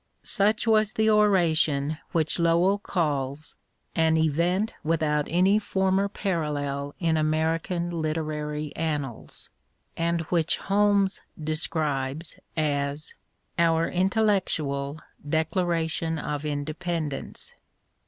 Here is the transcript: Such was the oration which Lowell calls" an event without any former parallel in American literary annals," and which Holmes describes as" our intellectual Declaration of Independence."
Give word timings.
Such 0.23 0.65
was 0.65 0.93
the 0.93 1.11
oration 1.11 1.99
which 2.11 2.39
Lowell 2.39 2.79
calls" 2.79 3.53
an 4.07 4.17
event 4.17 4.73
without 4.83 5.27
any 5.29 5.59
former 5.59 6.09
parallel 6.09 6.95
in 6.99 7.17
American 7.17 7.91
literary 8.01 8.75
annals," 8.75 9.51
and 9.95 10.21
which 10.31 10.57
Holmes 10.57 11.21
describes 11.39 12.35
as" 12.57 13.13
our 13.69 13.87
intellectual 13.87 14.99
Declaration 15.29 16.17
of 16.17 16.45
Independence." 16.45 17.53